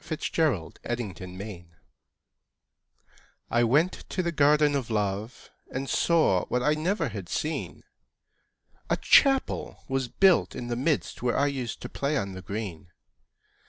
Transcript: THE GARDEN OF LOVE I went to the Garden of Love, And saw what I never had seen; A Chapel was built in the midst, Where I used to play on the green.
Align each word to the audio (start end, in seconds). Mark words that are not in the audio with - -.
THE 0.01 0.29
GARDEN 0.33 1.11
OF 1.11 1.21
LOVE 1.37 1.59
I 3.51 3.63
went 3.63 3.93
to 4.09 4.23
the 4.23 4.31
Garden 4.31 4.73
of 4.73 4.89
Love, 4.89 5.51
And 5.71 5.87
saw 5.87 6.45
what 6.45 6.63
I 6.63 6.73
never 6.73 7.09
had 7.09 7.29
seen; 7.29 7.83
A 8.89 8.97
Chapel 8.97 9.83
was 9.87 10.07
built 10.07 10.55
in 10.55 10.69
the 10.69 10.75
midst, 10.75 11.21
Where 11.21 11.37
I 11.37 11.45
used 11.45 11.83
to 11.83 11.87
play 11.89 12.17
on 12.17 12.31
the 12.33 12.41
green. 12.41 12.89